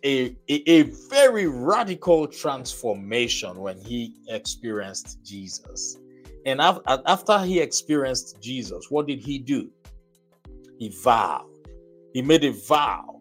[0.05, 5.99] a, a, a, very radical transformation when he experienced Jesus.
[6.45, 9.71] And after he experienced Jesus, what did he do?
[10.79, 11.51] He vowed.
[12.13, 13.16] He made a vow.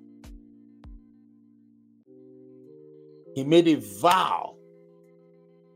[3.35, 4.55] He made a vow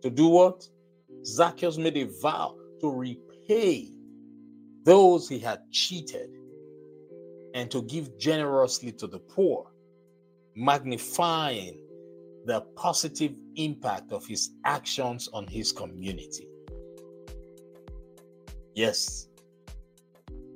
[0.02, 0.66] to do what?
[1.26, 3.92] Zacchaeus made a vow to repay
[4.86, 6.30] those he had cheated
[7.54, 9.74] and to give generously to the poor,
[10.56, 11.78] magnifying
[12.46, 16.48] the positive impact of his actions on his community.
[18.74, 19.28] Yes,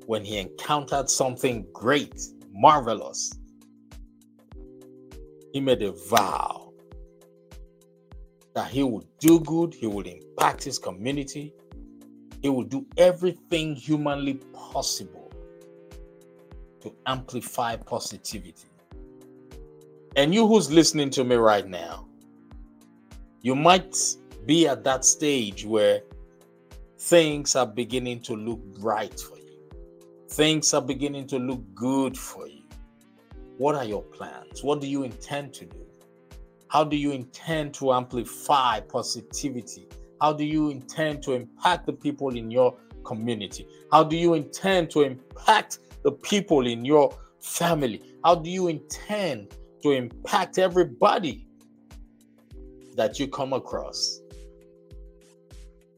[0.05, 2.21] when he encountered something great,
[2.53, 3.33] marvelous,
[5.51, 6.62] he made a vow
[8.53, 11.53] that he will do good, he will impact his community,
[12.41, 15.31] he will do everything humanly possible
[16.81, 18.67] to amplify positivity.
[20.15, 22.07] And you who's listening to me right now,
[23.41, 23.97] you might
[24.45, 26.01] be at that stage where
[26.99, 29.43] things are beginning to look bright for you.
[30.29, 32.63] Things are beginning to look good for you.
[33.57, 34.63] What are your plans?
[34.63, 35.82] What do you intend to do?
[36.73, 39.87] How do you intend to amplify positivity?
[40.19, 43.67] How do you intend to impact the people in your community?
[43.91, 48.01] How do you intend to impact the people in your family?
[48.25, 51.45] How do you intend to impact everybody
[52.95, 54.21] that you come across?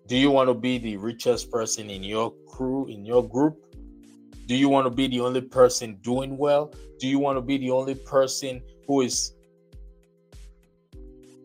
[0.07, 3.65] Do you want to be the richest person in your crew, in your group?
[4.45, 6.73] Do you want to be the only person doing well?
[6.99, 9.34] Do you want to be the only person who is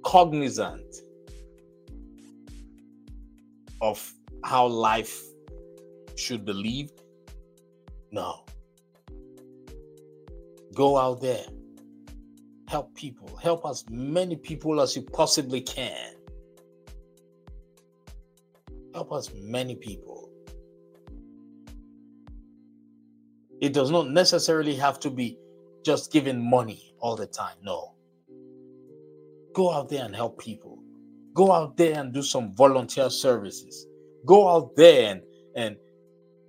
[0.04, 0.96] cognizant
[3.80, 4.12] of
[4.44, 5.22] how life
[6.16, 7.02] should be lived?
[8.12, 8.44] No.
[10.74, 11.44] Go out there,
[12.68, 16.14] help people, help as many people as you possibly can.
[18.94, 20.30] Help as many people.
[23.60, 25.38] It does not necessarily have to be
[25.84, 27.56] just giving money all the time.
[27.62, 27.94] No.
[29.54, 30.78] Go out there and help people.
[31.34, 33.86] Go out there and do some volunteer services.
[34.26, 35.22] Go out there and,
[35.56, 35.76] and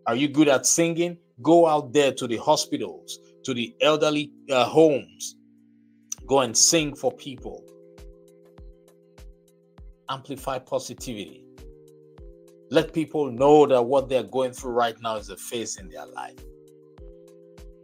[0.07, 1.17] are you good at singing?
[1.41, 5.35] Go out there to the hospitals, to the elderly uh, homes.
[6.27, 7.63] Go and sing for people.
[10.09, 11.43] Amplify positivity.
[12.69, 16.05] Let people know that what they're going through right now is a phase in their
[16.05, 16.39] life.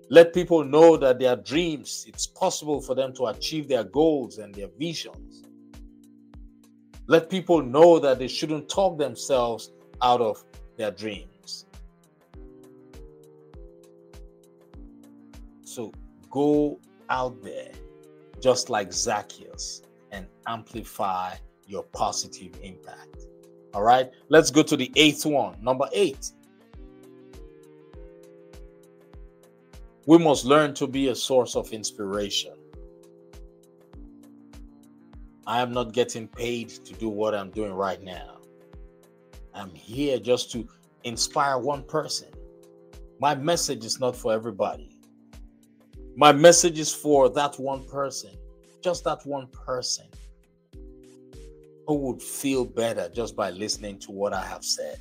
[0.10, 4.53] Let people know that their dreams, it's possible for them to achieve their goals and
[4.55, 5.43] their visions.
[7.08, 10.43] Let people know that they shouldn't talk themselves out of
[10.78, 11.66] their dreams.
[15.64, 15.91] So
[16.30, 16.80] go
[17.10, 17.72] out there,
[18.41, 19.82] just like Zacchaeus,
[20.12, 21.36] and amplify
[21.66, 23.28] your positive impact.
[23.74, 25.55] All right, let's go to the eighth one.
[25.62, 26.32] Number eight
[30.08, 32.53] We must learn to be a source of inspiration.
[35.45, 38.38] I am not getting paid to do what I'm doing right now.
[39.53, 40.66] I'm here just to
[41.03, 42.30] inspire one person.
[43.20, 44.97] My message is not for everybody.
[46.16, 48.32] My message is for that one person,
[48.82, 50.05] just that one person
[51.86, 54.99] who would feel better just by listening to what I have said.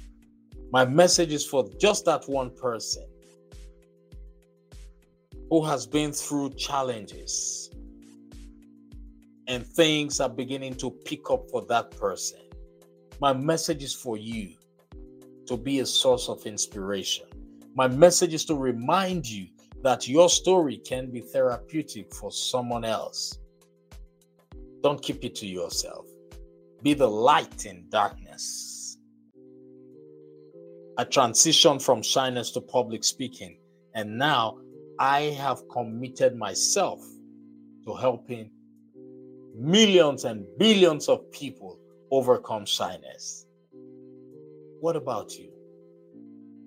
[0.73, 3.07] My message is for just that one person
[5.51, 7.71] who has been through challenges
[9.49, 12.41] and things are beginning to pick up for that person.
[13.21, 14.55] My message is for you
[15.47, 17.27] to be a source of inspiration.
[17.75, 19.47] My message is to remind you
[19.83, 23.39] that your story can be therapeutic for someone else.
[24.83, 26.07] Don't keep it to yourself.
[26.83, 28.99] Be the light in darkness.
[30.99, 33.59] I transitioned from shyness to public speaking,
[33.95, 34.59] and now
[34.99, 37.05] I have committed myself
[37.85, 38.51] to helping
[39.55, 41.79] millions and billions of people
[42.11, 43.47] overcome shyness.
[44.81, 45.51] What about you?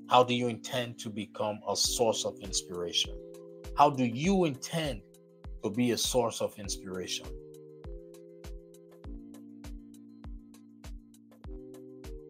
[0.10, 3.16] How do you intend to become a source of inspiration?
[3.76, 5.02] How do you intend
[5.64, 7.26] to be a source of inspiration?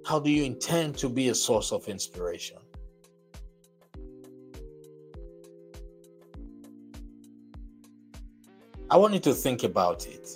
[0.06, 2.58] How do you intend to be a source of inspiration?
[8.92, 10.28] I want you to think about it.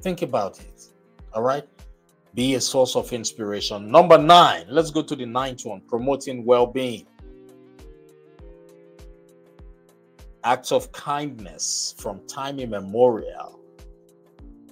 [0.00, 0.88] Think about it.
[1.32, 1.64] All right.
[2.34, 3.90] Be a source of inspiration.
[3.90, 7.06] Number nine, let's go to the ninth one promoting well being.
[10.44, 13.60] Acts of kindness from time immemorial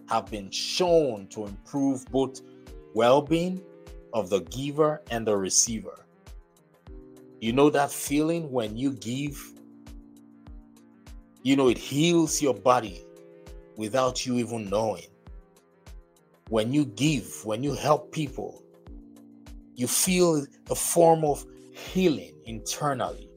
[0.09, 2.43] have been shown to improve both
[2.95, 3.63] well being
[4.13, 6.05] of the giver and the receiver.
[7.41, 9.53] You know that feeling when you give
[11.43, 13.05] you know, it heals your body
[13.77, 15.07] without you even knowing.
[16.49, 18.63] When you give, when you help people,
[19.75, 23.29] you feel a form of healing internally.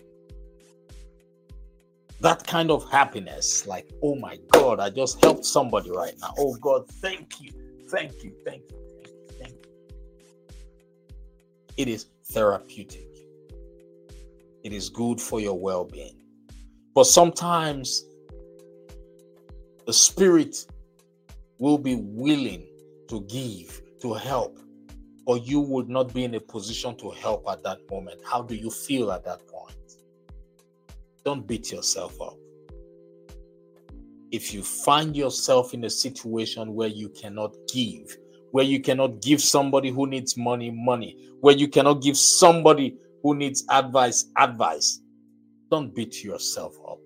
[2.21, 6.33] That kind of happiness, like, oh my God, I just helped somebody right now.
[6.37, 7.51] Oh God, thank you,
[7.89, 10.55] thank you, thank you, thank you, thank you.
[11.77, 13.07] It is therapeutic,
[14.63, 16.14] it is good for your well being.
[16.95, 18.05] But sometimes
[19.85, 20.65] the Spirit
[21.59, 22.65] will be willing
[23.09, 24.57] to give, to help,
[25.25, 28.21] or you would not be in a position to help at that moment.
[28.25, 29.75] How do you feel at that point?
[31.25, 32.37] Don't beat yourself up.
[34.31, 38.17] If you find yourself in a situation where you cannot give,
[38.51, 43.35] where you cannot give somebody who needs money, money, where you cannot give somebody who
[43.35, 45.01] needs advice, advice,
[45.75, 46.99] don't beat yourself up.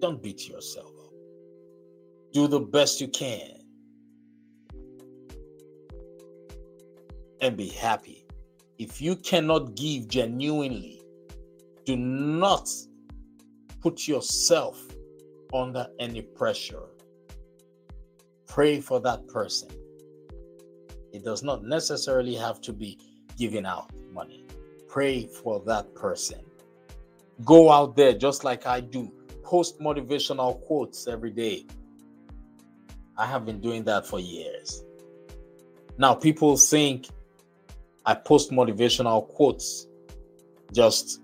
[0.00, 1.12] Don't beat yourself up.
[2.32, 3.60] Do the best you can.
[7.42, 8.24] And be happy.
[8.78, 11.02] If you cannot give genuinely,
[11.84, 12.66] do not
[13.82, 14.82] put yourself
[15.52, 16.86] under any pressure.
[18.48, 19.68] Pray for that person.
[21.12, 22.98] It does not necessarily have to be
[23.36, 24.45] giving out money
[24.96, 26.40] pray for that person.
[27.44, 29.12] Go out there just like I do.
[29.42, 31.66] post motivational quotes every day.
[33.18, 34.84] I have been doing that for years.
[35.98, 37.08] Now, people think
[38.06, 39.86] I post motivational quotes
[40.72, 41.20] just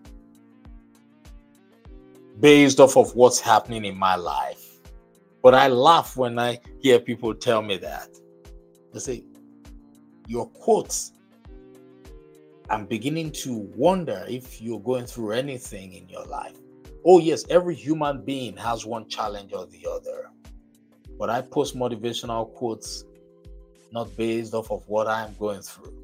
[2.40, 4.80] based off of what's happening in my life.
[5.42, 8.08] But I laugh when I hear people tell me that.
[8.92, 9.24] They say,
[10.28, 11.12] Your quotes,
[12.72, 16.56] I'm beginning to wonder if you're going through anything in your life.
[17.04, 20.30] Oh, yes, every human being has one challenge or the other.
[21.18, 23.04] But I post motivational quotes
[23.92, 25.94] not based off of what I'm going through.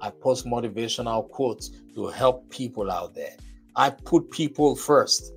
[0.00, 3.34] I post motivational quotes to help people out there.
[3.74, 5.32] I put people first.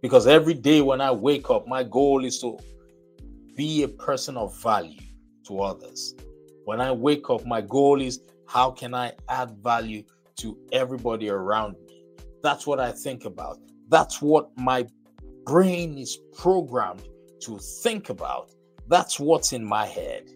[0.00, 2.56] Because every day when I wake up, my goal is to
[3.56, 5.00] be a person of value
[5.48, 6.14] to others.
[6.66, 10.02] When I wake up, my goal is how can I add value
[10.40, 12.02] to everybody around me?
[12.42, 13.58] That's what I think about.
[13.88, 14.88] That's what my
[15.44, 17.06] brain is programmed
[17.42, 18.50] to think about.
[18.88, 20.28] That's what's in my head.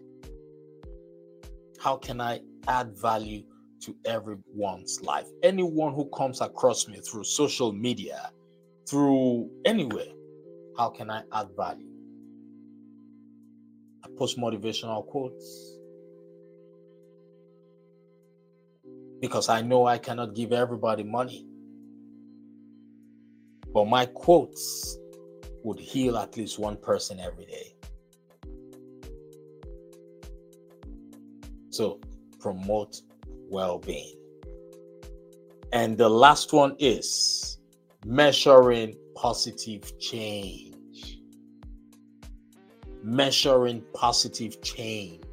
[1.81, 3.43] How can I add value
[3.81, 5.27] to everyone's life?
[5.43, 8.31] Anyone who comes across me through social media,
[8.87, 10.13] through anywhere,
[10.77, 11.91] how can I add value?
[14.05, 15.80] I post motivational quotes
[19.21, 21.45] because I know I cannot give everybody money.
[23.71, 24.97] But my quotes
[25.63, 27.75] would heal at least one person every day.
[31.69, 32.01] So
[32.39, 33.01] promote
[33.49, 34.15] well being.
[35.71, 37.59] And the last one is
[38.05, 41.19] measuring positive change.
[43.03, 45.23] Measuring positive change.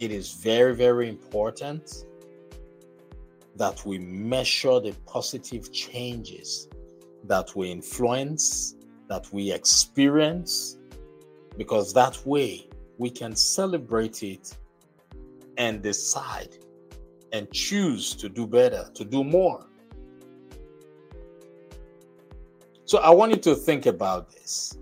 [0.00, 2.06] It is very, very important
[3.56, 6.68] that we measure the positive changes
[7.24, 8.76] that we influence,
[9.08, 10.78] that we experience,
[11.58, 14.56] because that way we can celebrate it
[15.58, 16.56] and decide
[17.32, 19.66] and choose to do better, to do more.
[22.86, 24.78] So I want you to think about this.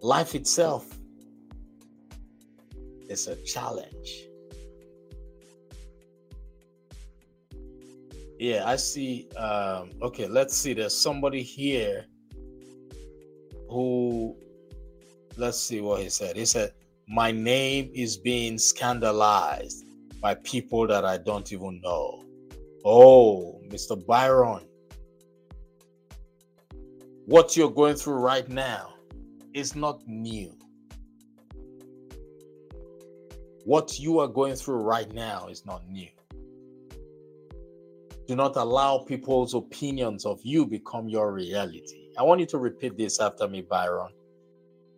[0.00, 0.99] Life itself
[3.10, 4.26] is a challenge.
[8.38, 9.28] Yeah, I see.
[9.36, 10.72] Um, okay, let's see.
[10.72, 12.06] There's somebody here
[13.68, 14.34] who,
[15.36, 16.36] let's see what he said.
[16.36, 16.72] He said,
[17.06, 19.84] My name is being scandalized
[20.22, 22.24] by people that I don't even know.
[22.84, 23.94] Oh, Mr.
[24.06, 24.64] Byron,
[27.26, 28.94] what you're going through right now
[29.52, 30.59] is not new.
[33.70, 36.08] What you are going through right now is not new.
[38.26, 42.10] Do not allow people's opinions of you become your reality.
[42.18, 44.10] I want you to repeat this after me, Byron.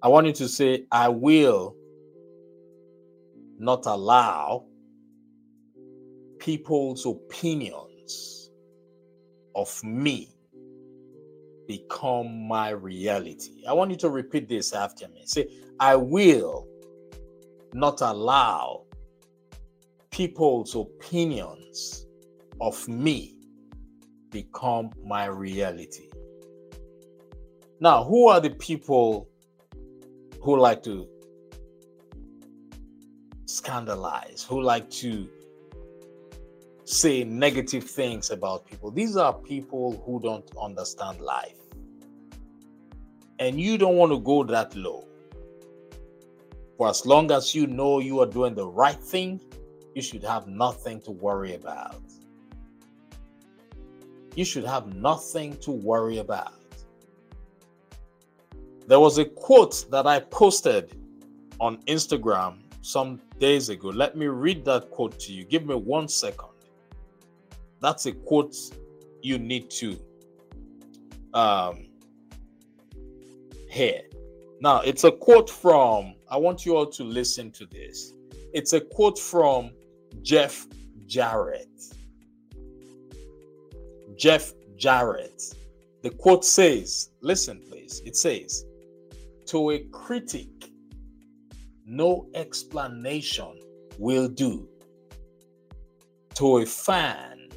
[0.02, 1.76] I want you to say, I will
[3.58, 4.64] not allow
[6.38, 8.52] people's opinions
[9.54, 10.34] of me
[11.68, 13.64] become my reality.
[13.68, 15.24] I want you to repeat this after me.
[15.26, 15.46] Say,
[15.78, 16.71] I will
[17.72, 18.84] not allow
[20.10, 22.06] people's opinions
[22.60, 23.34] of me
[24.30, 26.08] become my reality.
[27.80, 29.28] Now, who are the people
[30.40, 31.08] who like to
[33.46, 35.28] scandalize, who like to
[36.84, 38.90] say negative things about people?
[38.90, 41.58] These are people who don't understand life.
[43.38, 45.06] And you don't want to go that low.
[46.83, 49.41] For as long as you know you are doing the right thing,
[49.95, 52.03] you should have nothing to worry about
[54.35, 56.55] you should have nothing to worry about.
[58.87, 60.97] There was a quote that I posted
[61.61, 63.89] on Instagram some days ago.
[63.89, 65.45] Let me read that quote to you.
[65.45, 66.49] Give me one second.
[67.80, 68.57] That's a quote
[69.22, 69.99] you need to
[71.35, 71.87] um,
[73.68, 74.03] hear.
[74.62, 78.12] Now, it's a quote from, I want you all to listen to this.
[78.54, 79.72] It's a quote from
[80.22, 80.68] Jeff
[81.08, 81.66] Jarrett.
[84.16, 85.42] Jeff Jarrett.
[86.04, 88.02] The quote says, listen, please.
[88.04, 88.64] It says,
[89.46, 90.70] To a critic,
[91.84, 93.58] no explanation
[93.98, 94.68] will do.
[96.36, 97.48] To a fan,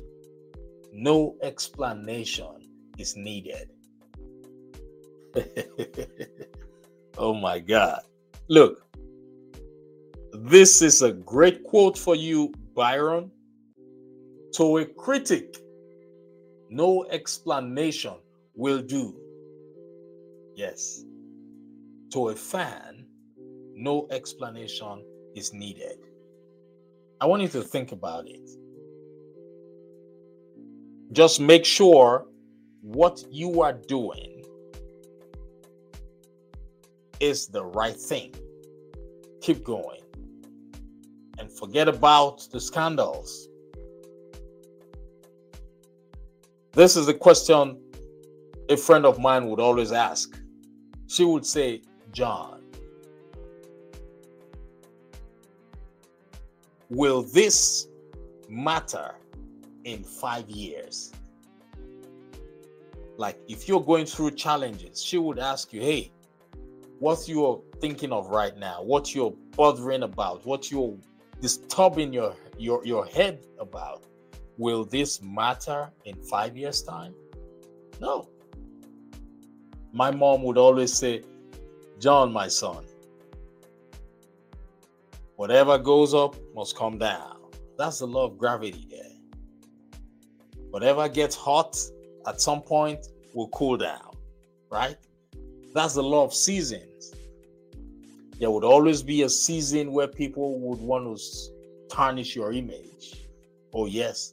[0.92, 3.70] no explanation is needed.
[7.18, 8.02] oh my God.
[8.50, 8.86] Look,
[10.38, 13.32] This is a great quote for you, Byron.
[14.58, 15.58] To a critic,
[16.70, 18.16] no explanation
[18.54, 19.16] will do.
[20.56, 21.04] Yes.
[22.14, 23.06] To a fan,
[23.74, 25.06] no explanation
[25.36, 25.98] is needed.
[27.22, 28.50] I want you to think about it.
[31.14, 32.26] Just make sure
[32.82, 34.35] what you are doing
[37.20, 38.34] is the right thing.
[39.42, 40.02] Keep going.
[41.38, 43.48] And forget about the scandals.
[46.72, 47.80] This is a question
[48.70, 50.40] a friend of mine would always ask.
[51.08, 52.62] She would say, John,
[56.90, 57.88] will this
[58.50, 59.16] matter
[59.84, 61.12] in five years?
[63.18, 66.12] Like if you're going through challenges, she would ask you, hey,
[67.00, 70.98] what you're thinking of right now, what you're bothering about, what you're
[71.42, 74.04] disturbing your your your head about,
[74.58, 77.14] will this matter in five years' time?
[78.00, 78.30] No.
[79.92, 81.24] My mom would always say,
[82.00, 82.84] John, my son,
[85.38, 87.38] whatever goes up must come down.
[87.78, 89.02] That's the law of gravity there.
[90.72, 91.78] Whatever gets hot
[92.28, 94.12] at some point will cool down,
[94.70, 94.98] right?
[95.76, 97.14] That's the law of seasons.
[98.40, 101.24] There would always be a season where people would want to
[101.90, 103.28] tarnish your image.
[103.74, 104.32] Oh, yes.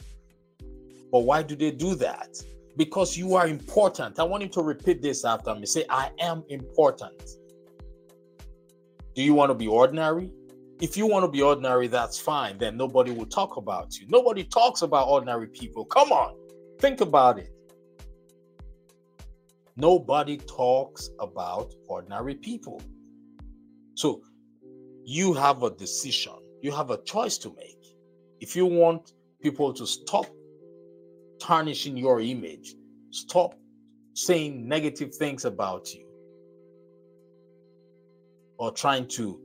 [1.11, 2.29] But why do they do that?
[2.77, 4.21] Because you are important.
[4.21, 5.67] I want you to repeat this after me.
[5.67, 7.21] Say, I am important.
[9.17, 10.31] Do you want to be ordinary?
[10.81, 12.57] If you want to be ordinary, that's fine.
[12.57, 14.07] Then nobody will talk about you.
[14.09, 15.85] Nobody talks about ordinary people.
[15.87, 16.37] Come on,
[16.79, 17.51] think about it.
[19.83, 22.81] Nobody talks about ordinary people.
[23.95, 24.23] So
[25.03, 27.85] you have a decision, you have a choice to make.
[28.39, 29.13] If you want
[29.43, 30.27] people to stop
[31.41, 32.77] tarnishing your image,
[33.11, 33.57] stop
[34.15, 36.07] saying negative things about you,
[38.59, 39.41] or trying to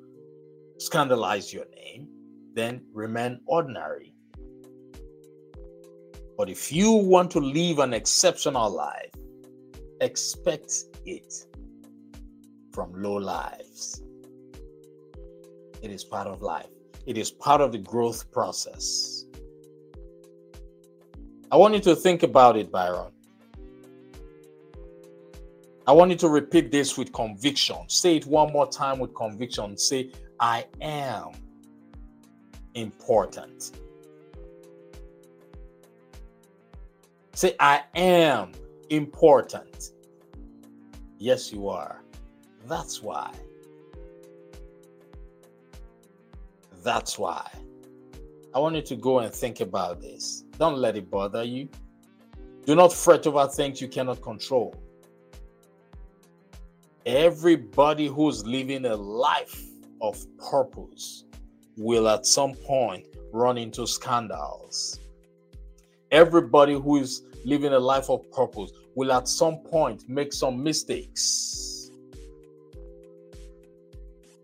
[0.77, 2.09] scandalize your name,
[2.53, 4.13] then remain ordinary.
[6.37, 9.09] But if you want to live an exceptional life,
[10.01, 10.73] expect
[11.05, 11.33] it
[12.71, 14.03] from low lives.
[15.81, 16.67] It is part of life,
[17.05, 19.25] it is part of the growth process.
[21.51, 23.11] I want you to think about it, Byron.
[25.87, 27.77] I want you to repeat this with conviction.
[27.87, 29.77] Say it one more time with conviction.
[29.77, 31.31] Say, I am
[32.73, 33.71] important.
[37.33, 38.51] Say, I am
[38.89, 39.91] important.
[41.17, 42.01] Yes, you are.
[42.67, 43.31] That's why.
[46.83, 47.49] That's why.
[48.53, 50.43] I want you to go and think about this.
[50.57, 51.69] Don't let it bother you.
[52.65, 54.75] Do not fret over things you cannot control.
[57.05, 59.63] Everybody who's living a life
[60.01, 61.23] of purpose
[61.77, 64.99] will at some point run into scandals.
[66.11, 71.89] Everybody who is living a life of purpose will at some point make some mistakes.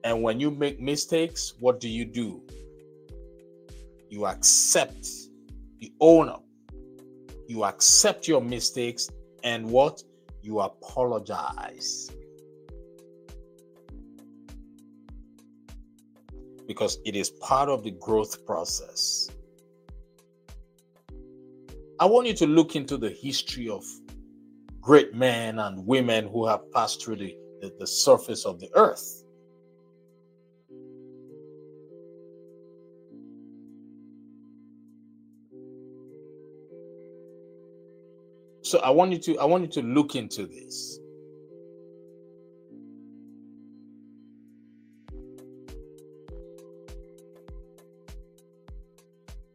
[0.06, 2.41] And when you make mistakes, what do you do?
[4.10, 5.06] You accept,
[5.80, 6.45] you own up,
[7.47, 9.10] you accept your mistakes,
[9.43, 10.01] and what?
[10.41, 12.10] You apologize.
[16.68, 19.30] Because it is part of the growth process.
[21.99, 23.85] I want you to look into the history of
[24.81, 29.23] great men and women who have passed through the, the, the surface of the earth.
[38.63, 40.99] So I want you to I want you to look into this.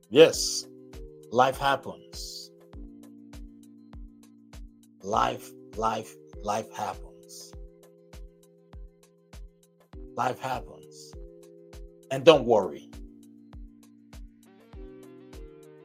[0.08, 0.67] Yes,
[1.30, 2.48] life happens
[5.08, 7.52] life, life, life happens.
[10.16, 11.14] Life happens.
[12.10, 12.90] And don't worry.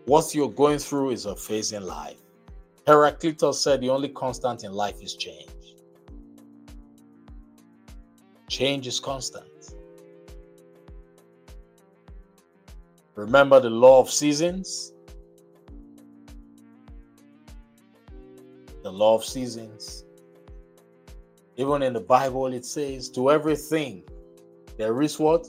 [0.05, 2.17] What you're going through is a phase in life.
[2.85, 5.49] Heraclitus said the only constant in life is change.
[8.49, 9.47] Change is constant.
[13.15, 14.92] Remember the law of seasons?
[18.93, 20.05] Law of seasons.
[21.57, 24.03] Even in the Bible, it says, To everything
[24.77, 25.47] there is what?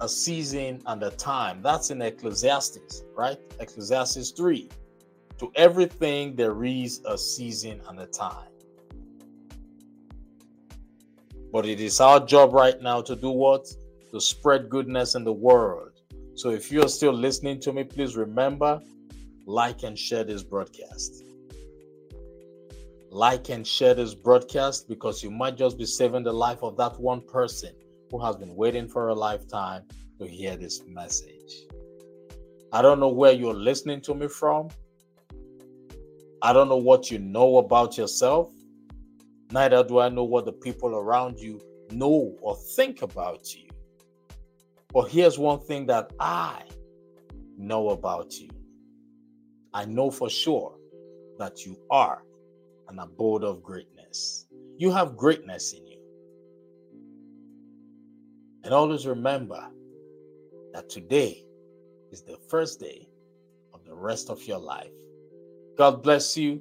[0.00, 1.62] a season and a time.
[1.62, 3.38] That's in Ecclesiastes, right?
[3.60, 4.68] Ecclesiastes 3.
[5.38, 8.48] To everything there is a season and a time.
[11.52, 13.66] But it is our job right now to do what?
[14.10, 15.92] To spread goodness in the world.
[16.34, 18.80] So if you're still listening to me, please remember
[19.46, 21.22] like and share this broadcast.
[23.16, 27.00] Like and share this broadcast because you might just be saving the life of that
[27.00, 27.74] one person
[28.10, 29.84] who has been waiting for a lifetime
[30.18, 31.64] to hear this message.
[32.74, 34.68] I don't know where you're listening to me from.
[36.42, 38.52] I don't know what you know about yourself.
[39.50, 41.58] Neither do I know what the people around you
[41.90, 43.70] know or think about you.
[44.92, 46.64] But here's one thing that I
[47.56, 48.50] know about you
[49.72, 50.76] I know for sure
[51.38, 52.25] that you are
[52.88, 54.46] an abode of greatness.
[54.78, 55.98] You have greatness in you.
[58.64, 59.68] And always remember
[60.72, 61.44] that today
[62.10, 63.08] is the first day
[63.72, 64.90] of the rest of your life.
[65.78, 66.60] God bless you.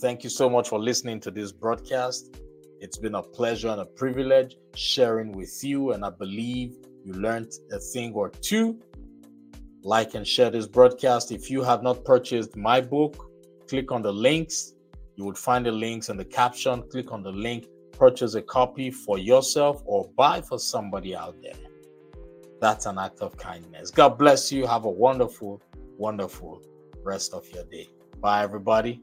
[0.00, 2.36] Thank you so much for listening to this broadcast.
[2.80, 7.52] It's been a pleasure and a privilege sharing with you, and I believe you learned
[7.72, 8.78] a thing or two.
[9.82, 11.32] Like and share this broadcast.
[11.32, 13.30] If you have not purchased my book,
[13.68, 14.72] click on the links.
[15.20, 16.82] You would find the links in the caption.
[16.88, 21.52] Click on the link, purchase a copy for yourself or buy for somebody out there.
[22.58, 23.90] That's an act of kindness.
[23.90, 24.66] God bless you.
[24.66, 25.60] Have a wonderful,
[25.98, 26.62] wonderful
[27.04, 27.86] rest of your day.
[28.22, 29.02] Bye, everybody.